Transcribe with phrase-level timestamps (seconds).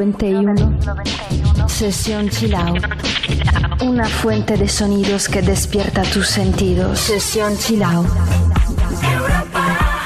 [0.00, 0.78] 91
[1.68, 2.72] Sesión Chilao
[3.84, 7.00] Una fuente de sonidos que despierta tus sentidos.
[7.00, 8.06] Sesión Chilao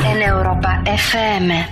[0.06, 1.71] En Europa FM.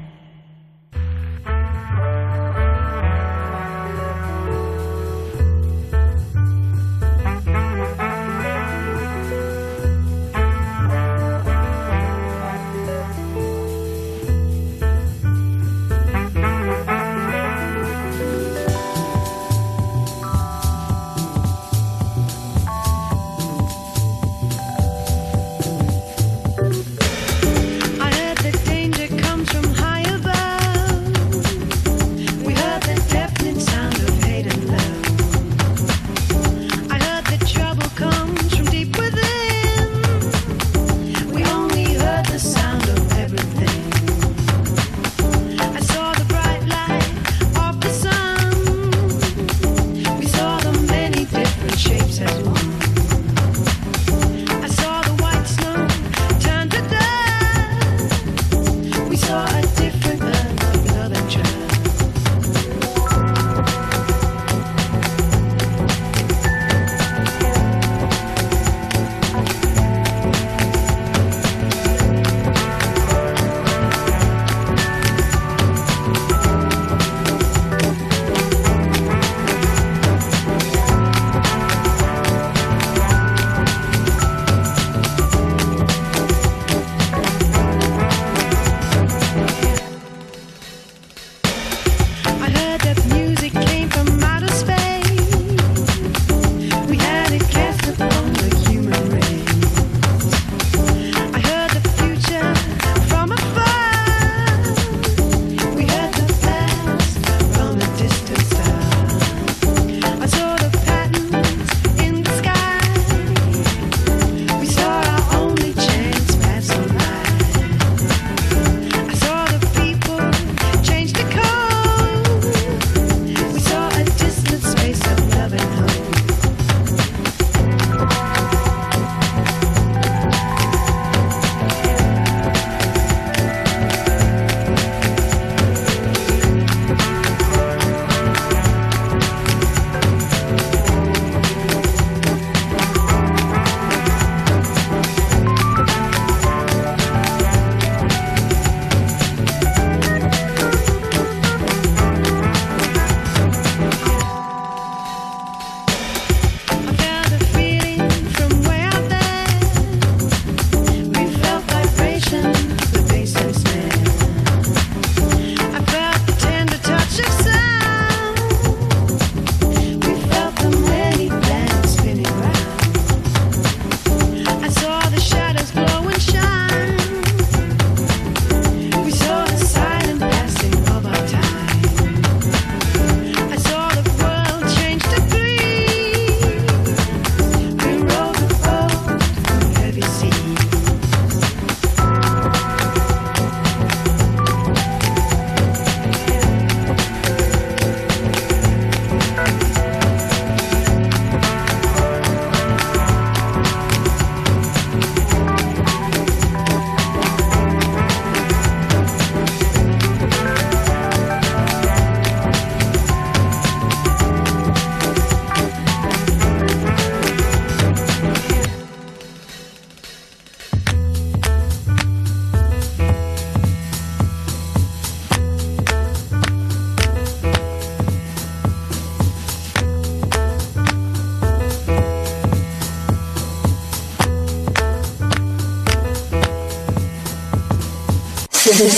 [238.81, 238.89] En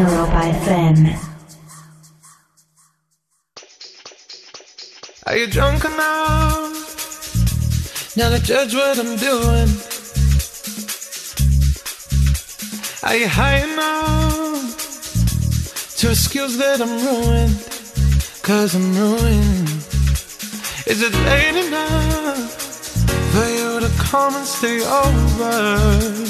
[0.00, 1.16] Europa FM.
[5.26, 6.74] Are you drunk enough
[8.14, 9.68] now to judge what I'm doing?
[13.04, 14.76] Are you high enough
[15.96, 17.56] to excuse that I'm ruined?
[18.42, 19.68] Cause I'm ruined.
[20.86, 22.52] Is it late enough
[23.32, 26.29] for you to come and stay over?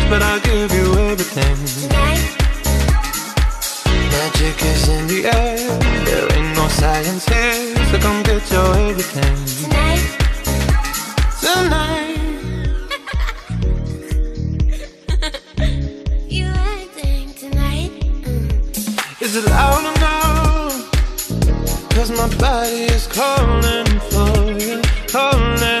[0.11, 1.55] but I'll give you everything.
[1.87, 2.23] tonight,
[4.11, 5.57] Magic is in the air,
[6.07, 9.37] there ain't no science here, so come get your everything.
[9.61, 10.03] tonight.
[11.39, 12.19] Tonight,
[16.35, 17.91] You acting tonight.
[18.23, 19.21] Mm.
[19.21, 20.19] is it loud or no?
[21.95, 25.80] Cause my body is calling for you, calling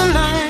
[0.00, 0.49] You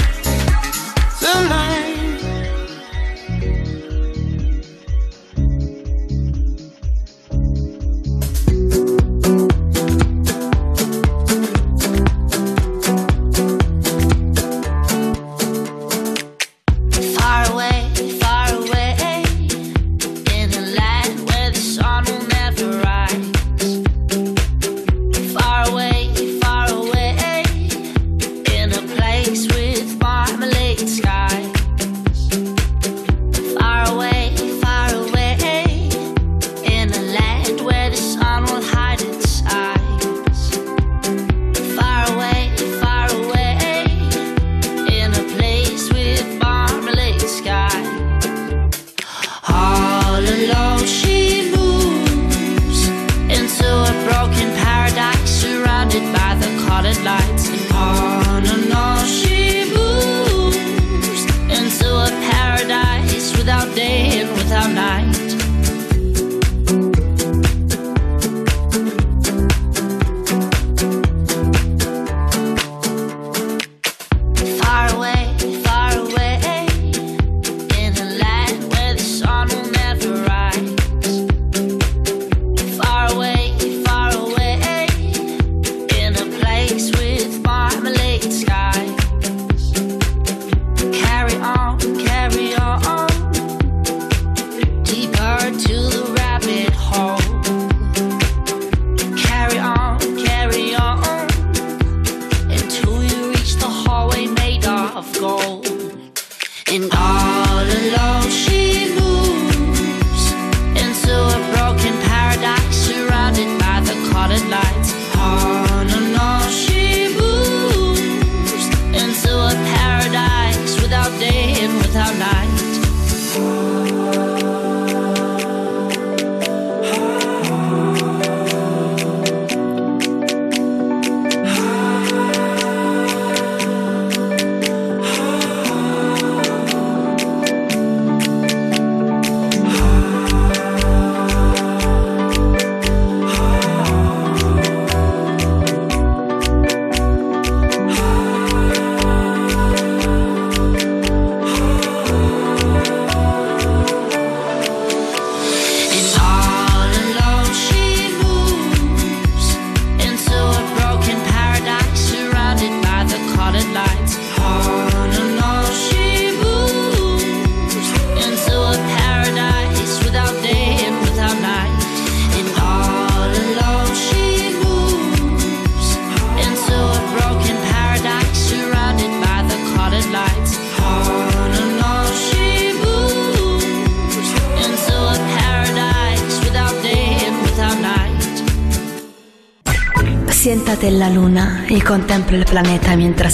[1.31, 1.71] Tonight.
[1.91, 2.10] Far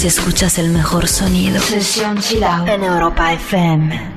[0.07, 1.59] escuchas el mejor sonido.
[1.59, 4.16] Sesión Chilao en Europa FM.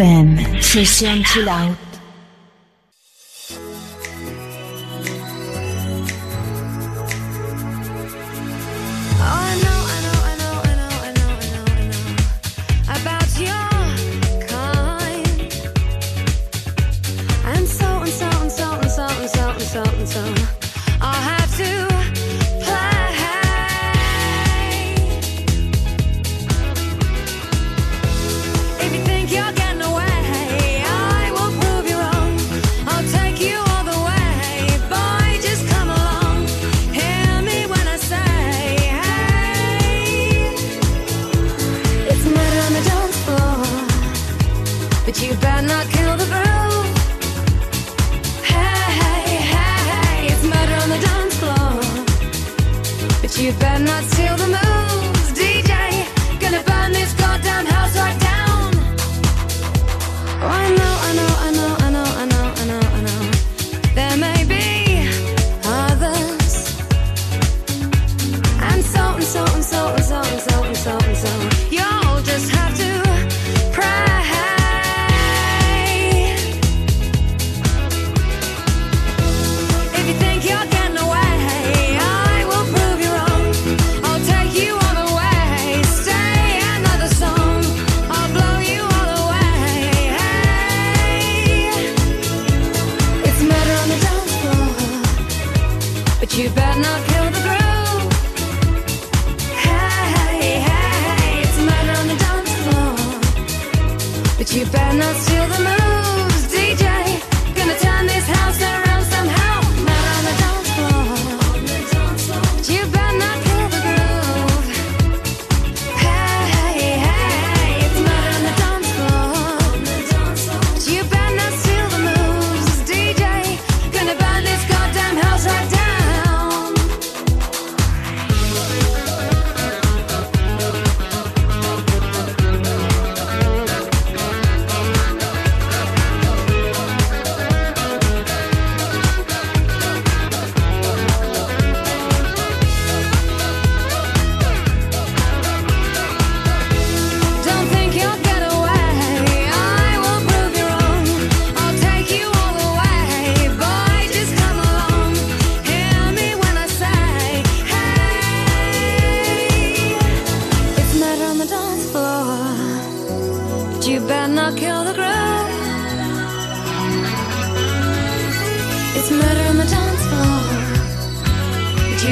[0.00, 1.89] FM, Sesión Chill Out.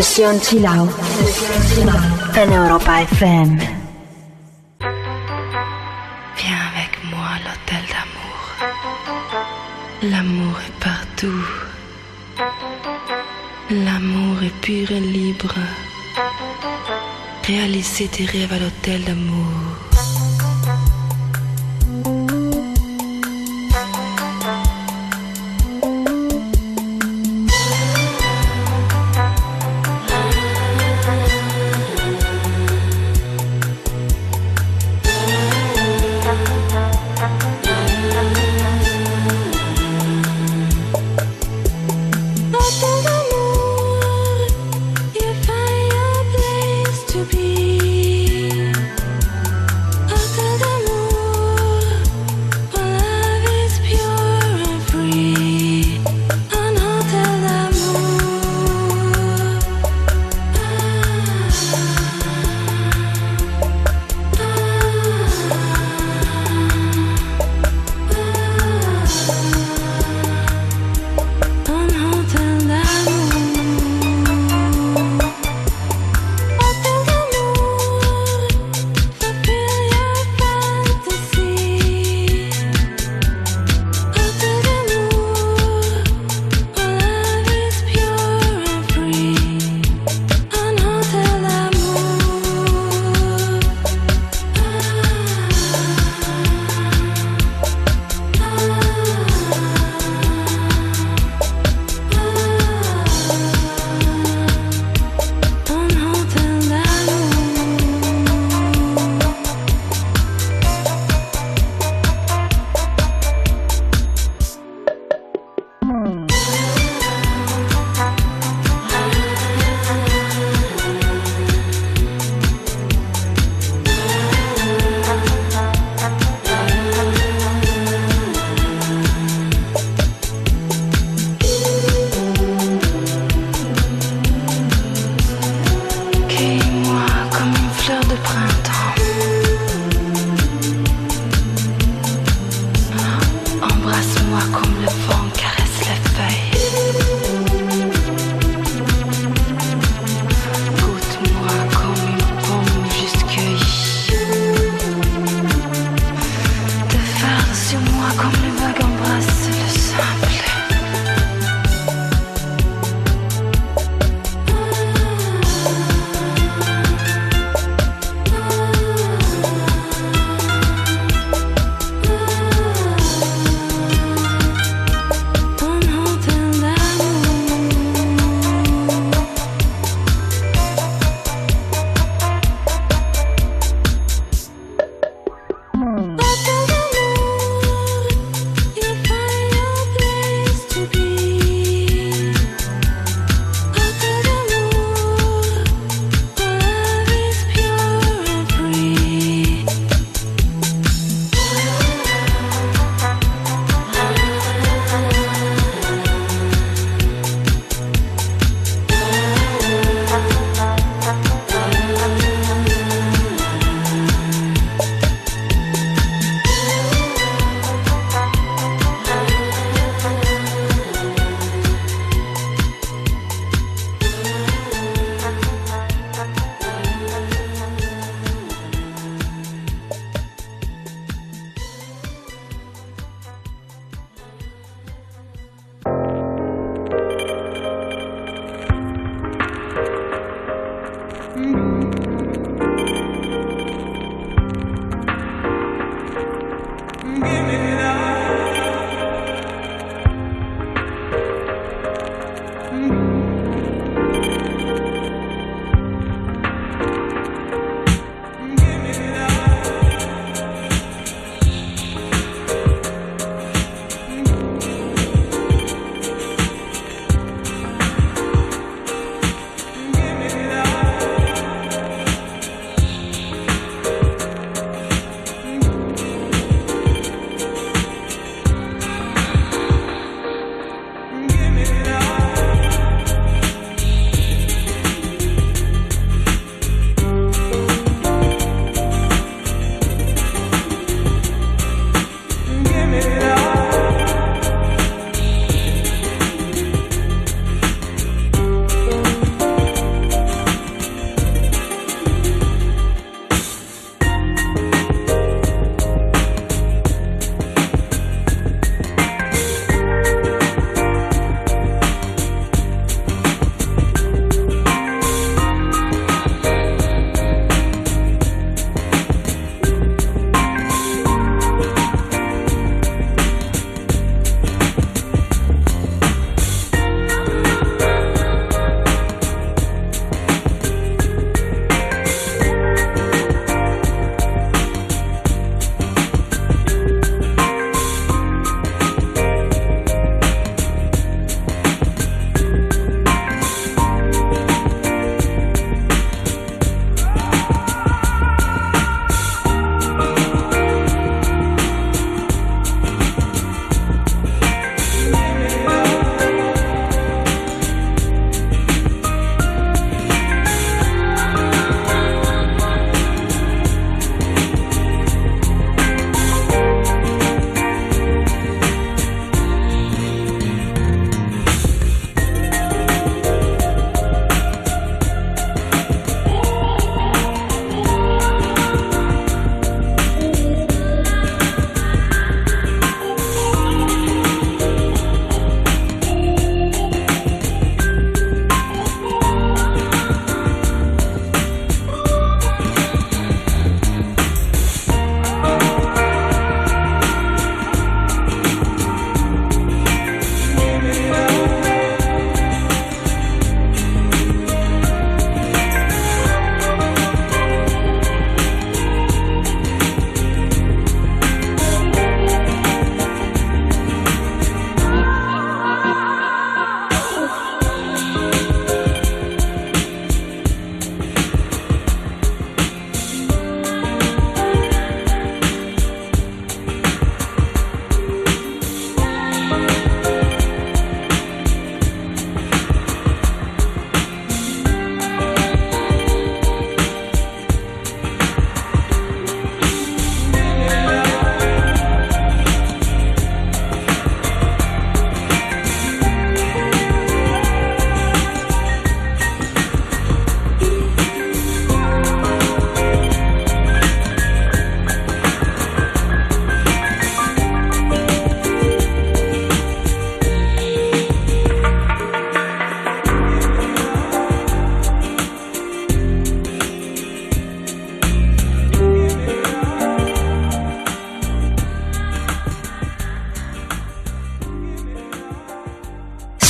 [0.00, 0.54] Out
[2.34, 3.58] en Europa FM.
[6.38, 8.40] Viens avec moi à l'hôtel d'amour.
[10.10, 11.44] L'amour est partout.
[13.68, 15.54] L'amour est pur et libre.
[17.46, 19.89] Réaliser tes rêves à l'hôtel d'amour.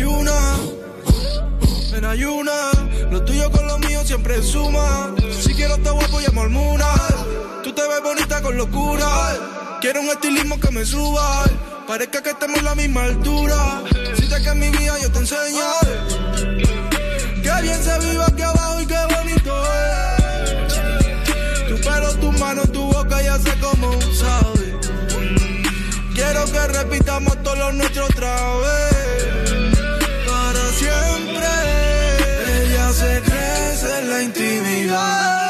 [0.00, 0.56] Ayuna,
[1.94, 2.70] en ayuna.
[3.10, 5.14] Lo tuyo con lo mío siempre suma.
[5.42, 6.86] Si quiero estar guapo, llamo al Muna.
[7.62, 9.08] Tú te ves bonita con locura.
[9.80, 11.44] Quiero un estilismo que me suba.
[11.86, 13.82] Parezca que estemos en la misma altura.
[14.16, 15.66] Si te que mi vida yo te enseño.
[17.42, 21.68] Qué bien se vive aquí abajo y qué bonito es.
[21.68, 24.78] Tu pelo, tu mano, tu boca ya sé cómo sabe.
[26.14, 28.89] Quiero que repitamos todo lo nuestro otra vez.
[34.90, 35.49] Intimidad.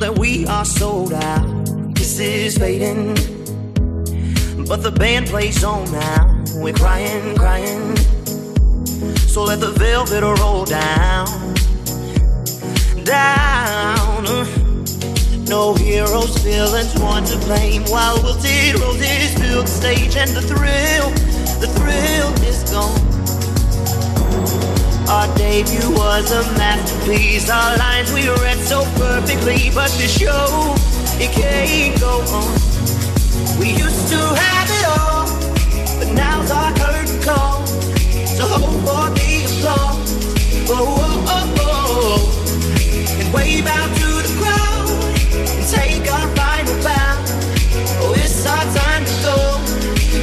[0.00, 1.66] We are sold out.
[1.94, 3.14] Kisses fading,
[4.66, 6.42] but the band plays on now.
[6.54, 7.96] We're crying, crying.
[9.28, 11.54] So let the velvet roll down,
[13.04, 14.24] down.
[15.46, 17.84] No heroes, villains, one to blame.
[17.84, 21.10] While wilted roses fill the stage, and the thrill,
[21.60, 23.11] the thrill is gone.
[25.12, 27.50] Our debut was a masterpiece.
[27.50, 30.74] Our lines we read so perfectly, but the show
[31.20, 32.48] it can't go on.
[33.60, 35.28] We used to have it all,
[35.98, 37.66] but now's our curtain call.
[38.36, 40.08] So hold for the applause.
[40.70, 43.20] Oh, oh, oh, oh.
[43.20, 44.88] And wave out to the crowd
[45.58, 46.41] and take our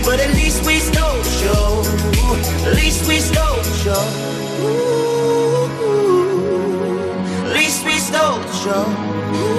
[0.09, 1.83] but at least we stole the show.
[2.67, 4.03] At least we stole the show.
[4.65, 5.67] Ooh,
[7.45, 8.85] at least we stole the show.
[9.37, 9.58] Ooh,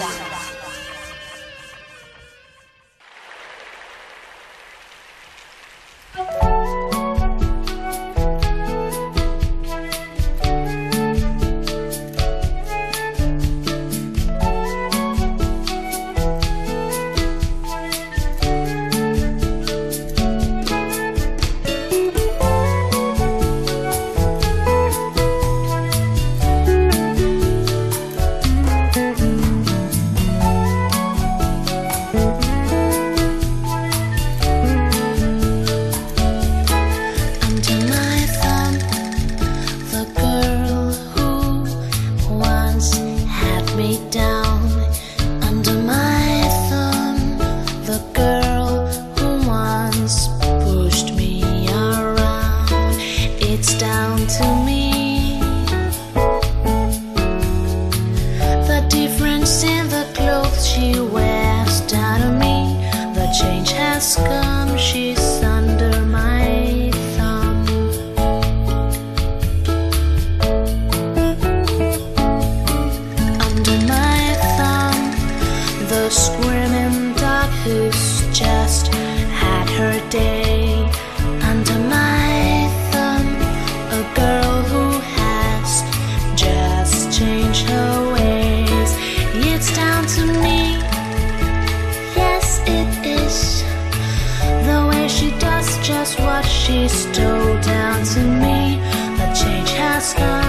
[95.21, 98.79] She does just what she's told down to me.
[99.19, 100.40] The change has come.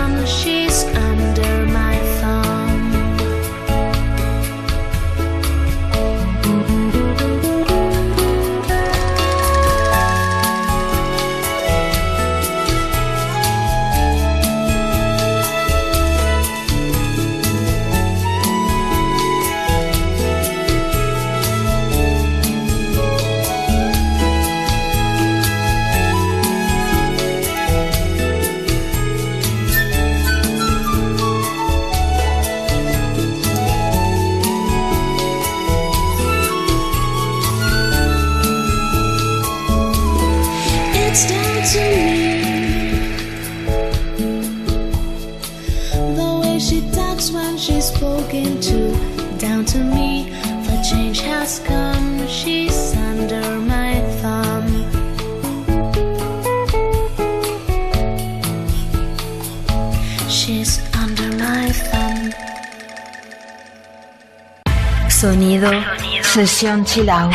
[66.84, 67.30] 凄凉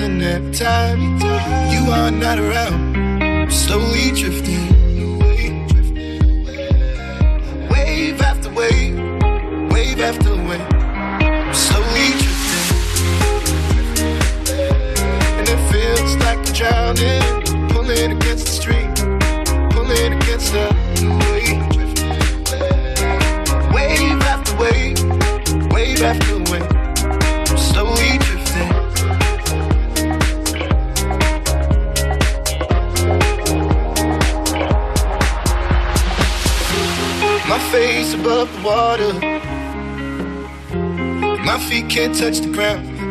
[0.00, 1.18] And every time
[1.72, 2.87] You are not around.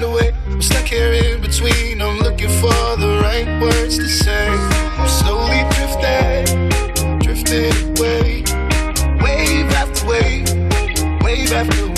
[0.00, 2.00] I'm stuck here in between.
[2.00, 4.46] I'm looking for the right words to say.
[4.46, 6.68] I'm slowly drifting,
[7.18, 8.44] drifting away.
[9.20, 10.48] Wave after wave,
[11.24, 11.97] wave after wave.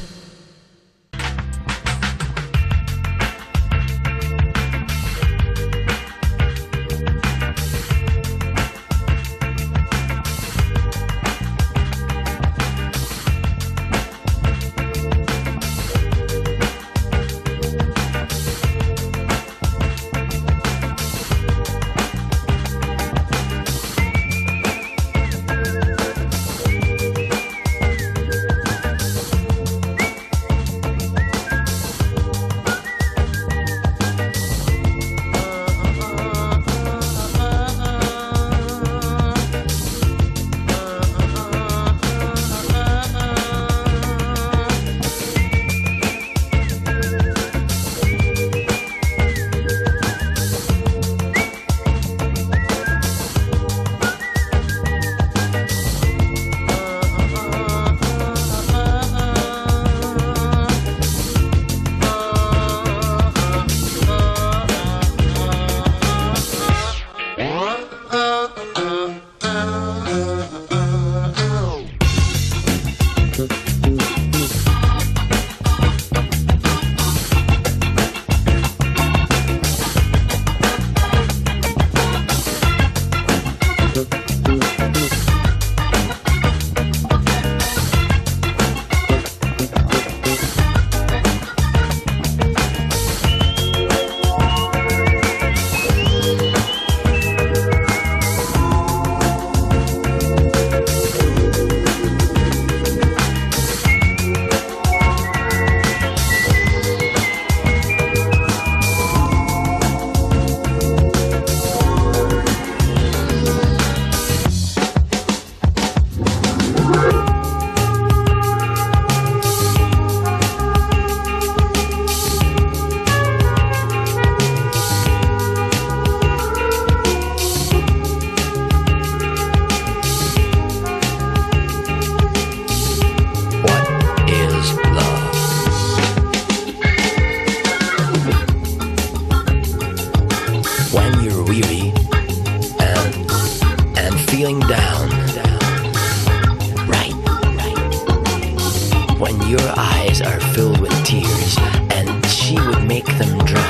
[149.51, 151.57] Your eyes are filled with tears
[151.89, 153.60] and she would make them dry.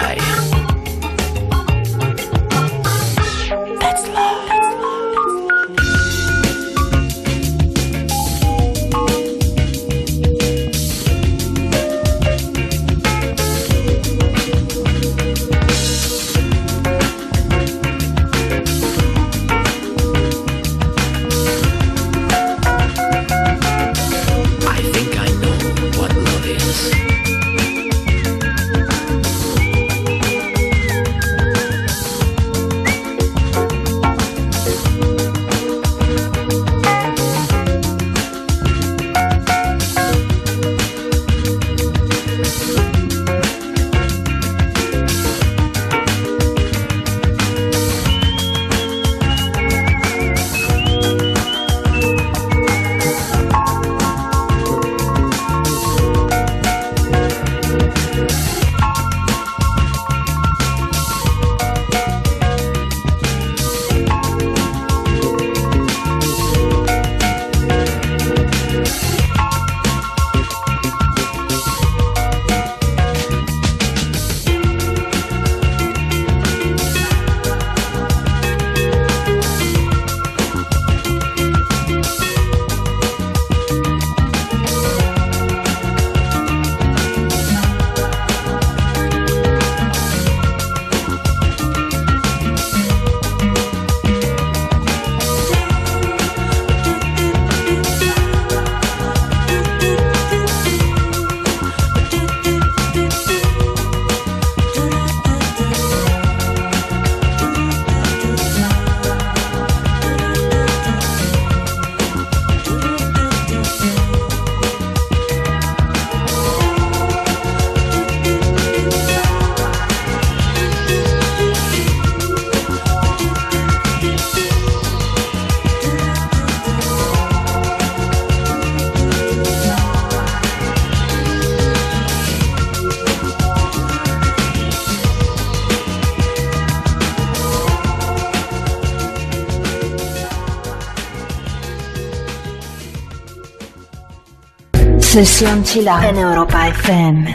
[145.11, 147.25] Sesión Chill Out en Europa FM.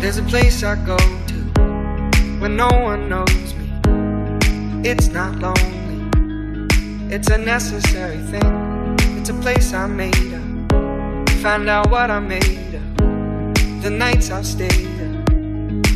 [0.00, 1.34] There's a place I go to
[2.40, 3.68] when no one knows me.
[4.88, 6.06] It's not lonely,
[7.14, 8.96] it's a necessary thing.
[9.18, 10.72] It's a place I made up.
[11.42, 13.82] Find out what I made of.
[13.82, 14.97] The nights I've stayed up,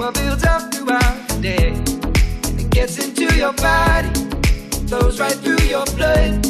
[0.00, 1.68] what builds up throughout the day.
[2.48, 4.08] And it gets into your body,
[4.88, 6.46] flows right through your blood.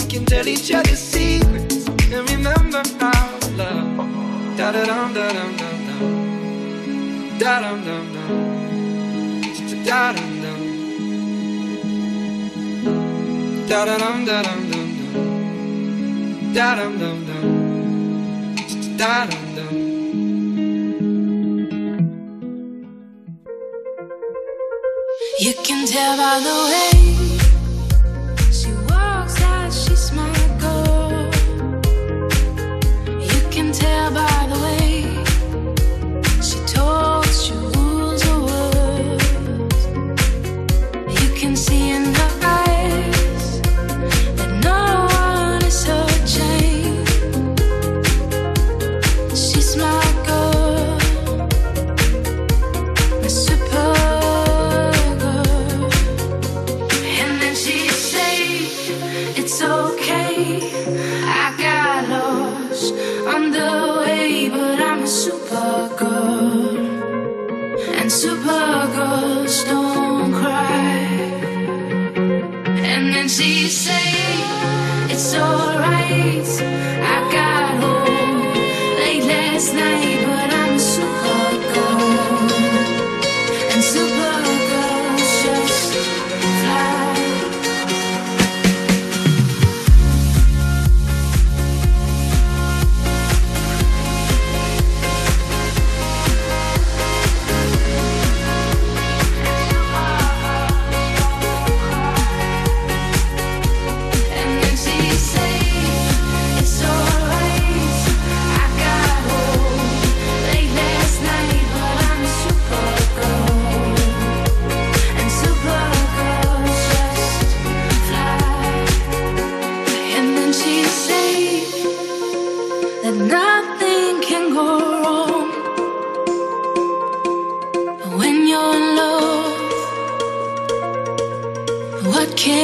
[0.00, 4.56] We can tell each other secrets and remember our love.
[4.58, 6.02] Da da dum da dum dum dum.
[7.38, 8.30] Da dum dum dum.
[9.86, 10.60] Da dum dum.
[13.68, 16.52] Da da dum da dum dum dum.
[16.52, 17.44] Da dum dum dum.
[18.98, 19.87] Da dum dum.
[25.40, 27.27] You can tell by the way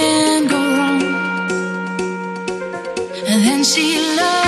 [0.05, 1.03] can go wrong?
[3.31, 3.87] And then she
[4.17, 4.44] loved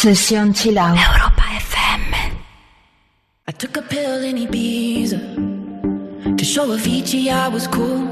[0.00, 0.78] sesión chill.
[0.78, 2.32] Europa FM.
[3.46, 5.18] I took a pill in Ibiza
[6.38, 8.08] to show Avicii I was cool.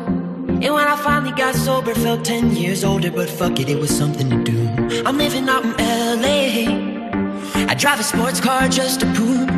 [0.64, 3.88] And when I finally got sober, felt 10 years older, but fuck it, it was
[3.88, 5.02] something to do.
[5.06, 5.72] I'm living out in
[6.20, 7.70] LA.
[7.70, 9.57] I drive a sports car just to prove I'm a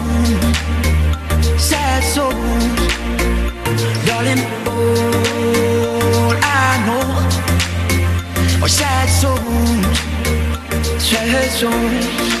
[2.21, 2.71] toes
[4.07, 7.05] Darling, all I know
[8.63, 9.97] Are sad souls
[10.99, 12.40] Sad souls.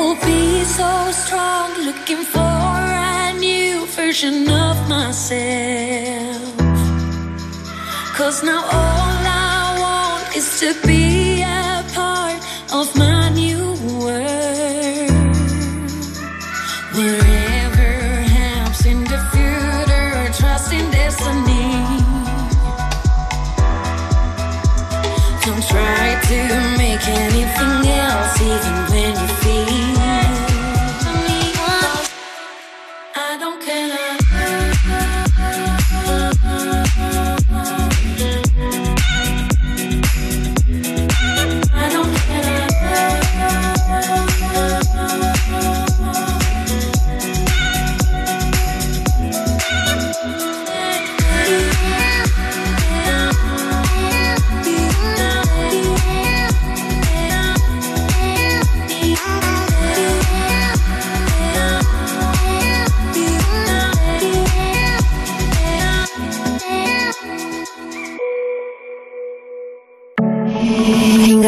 [0.00, 6.54] Will be so strong, looking for a new version of myself.
[8.16, 9.18] Cause now all
[9.52, 12.40] I want is to be a part
[12.78, 13.64] of my new
[14.00, 15.36] world.
[16.96, 17.92] Wherever
[18.36, 21.72] happens in the future, trust in destiny.
[25.44, 26.40] Don't try to
[26.82, 29.79] make anything else, even when you feel.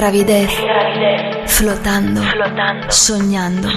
[0.03, 0.51] Gravidez,
[1.47, 2.20] flotando,
[2.89, 3.69] soñando,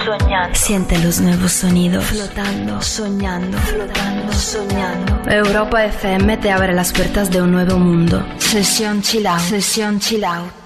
[0.54, 5.30] siente los nuevos sonidos, flotando, soñando, flotando, soñando.
[5.30, 8.26] Europa FM te abre las puertas de un nuevo mundo.
[8.38, 10.65] Sesión chill out, sesión chill out.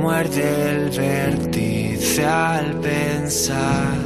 [0.00, 3.98] Muerde el vértice al pensar.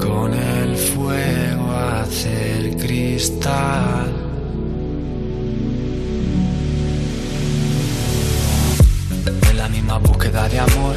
[0.00, 4.12] Con el fuego hacer cristal.
[9.50, 10.96] En la misma búsqueda de amor,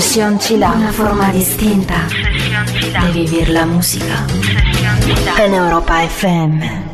[0.00, 2.06] Sesión Chila, una forma distinta
[3.02, 4.24] de vivir la música
[5.44, 6.87] en Europa FM.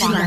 [0.00, 0.21] 王。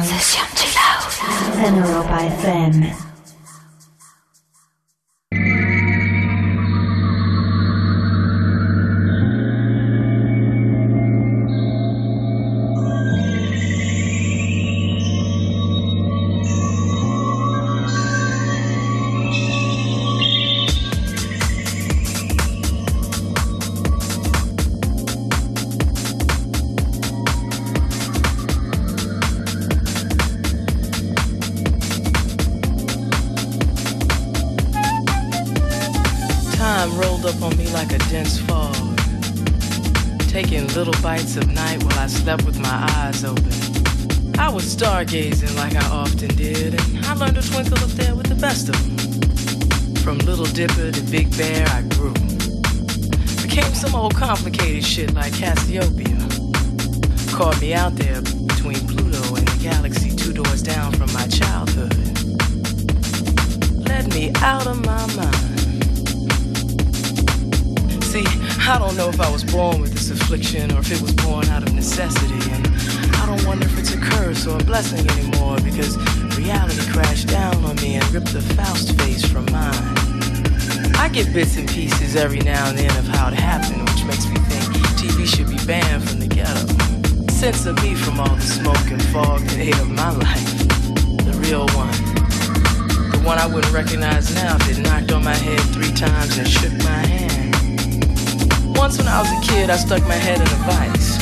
[87.51, 90.57] sense of me from all the smoke and fog that ate up my life.
[91.29, 91.93] The real one.
[93.13, 96.73] The one I wouldn't recognize now that knocked on my head three times and shook
[96.81, 97.53] my hand.
[98.75, 101.21] Once when I was a kid, I stuck my head in a vice.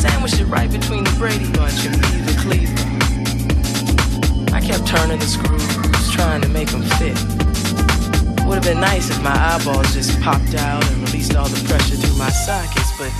[0.00, 2.80] Sandwiched it right between the Brady Bunch and Beaver Cleaver.
[4.56, 7.20] I kept turning the screws, trying to make them fit.
[8.48, 12.00] Would have been nice if my eyeballs just popped out and released all the pressure
[12.00, 13.12] through my sockets, but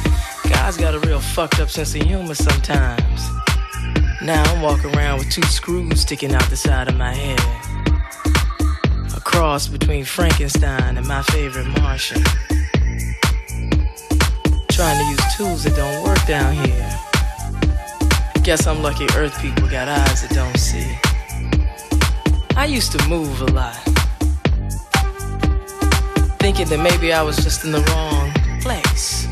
[0.52, 3.20] God's got a real fucked up sense of humor sometimes.
[4.22, 7.40] Now I'm walking around with two screws sticking out the side of my head.
[9.16, 12.22] A cross between Frankenstein and my favorite Martian.
[14.70, 16.90] Trying to use tools that don't work down here.
[18.44, 20.86] Guess I'm lucky Earth people got eyes that don't see.
[22.56, 23.76] I used to move a lot.
[26.38, 29.31] Thinking that maybe I was just in the wrong place.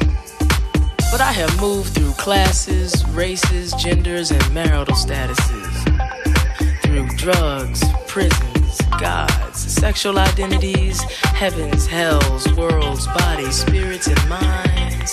[1.11, 5.75] But I have moved through classes, races, genders, and marital statuses.
[6.83, 15.13] Through drugs, prisons, gods, sexual identities, heavens, hells, worlds, bodies, spirits, and minds.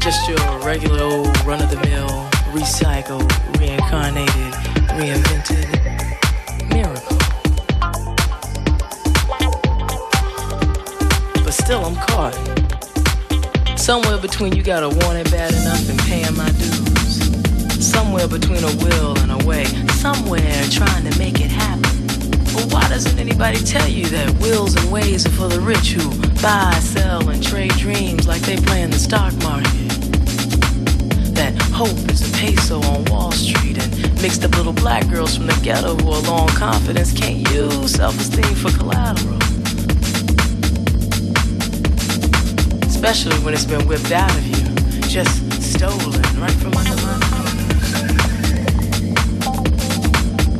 [0.00, 2.08] Just your regular old run of the mill,
[2.52, 3.28] recycled,
[3.58, 4.54] reincarnated,
[4.94, 5.66] reinvented
[6.72, 7.18] miracle.
[11.42, 12.57] But still, I'm caught.
[13.88, 17.82] Somewhere between you gotta want it bad enough and paying my dues.
[17.82, 19.64] Somewhere between a will and a way.
[19.96, 22.06] Somewhere trying to make it happen.
[22.52, 26.04] But why doesn't anybody tell you that wills and ways are for the rich who
[26.42, 29.88] buy, sell, and trade dreams like they play in the stock market?
[31.32, 35.46] That hope is a peso on Wall Street and mixed up little black girls from
[35.46, 39.47] the ghetto who are on confidence can't use self-esteem for collateral.
[43.00, 44.56] Especially when it's been whipped out of you,
[45.02, 45.30] just
[45.62, 47.94] stolen right from under my nose.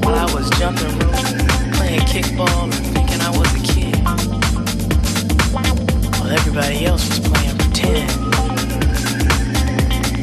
[0.04, 1.16] While I was jumping rope,
[1.74, 3.98] playing kickball and thinking I was a kid.
[6.20, 8.08] While everybody else was playing pretend.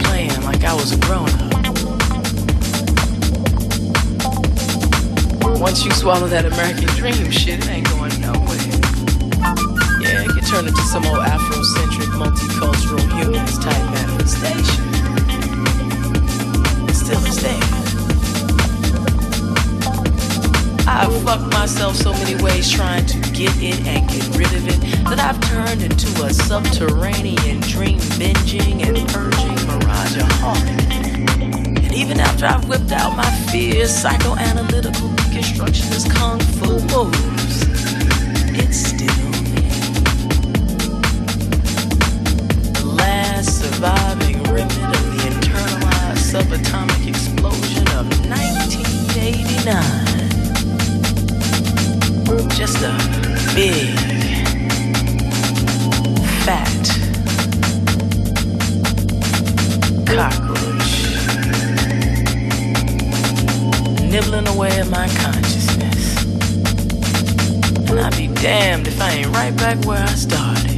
[0.06, 1.52] Playing like I was a grown up.
[5.60, 8.25] Once you swallow that American dream shit, it ain't going
[10.46, 14.84] turn into some old Afrocentric, multicultural, humanist type manifestation.
[16.94, 17.60] Still, it's there.
[20.88, 24.80] I've fucked myself so many ways trying to get it and get rid of it
[25.06, 30.86] that I've turned into a subterranean dream binging and purging mirageaholic.
[31.84, 37.66] And even after I've whipped out my fears, psychoanalytical deconstructionist kung fu moves,
[38.58, 38.85] it's
[47.16, 49.72] explosion of 1989.
[52.50, 52.92] Just a
[53.56, 53.96] big,
[56.44, 56.76] fat
[60.06, 60.92] cockroach
[64.12, 66.24] nibbling away at my consciousness.
[67.90, 70.75] And I'd be damned if I ain't right back where I started.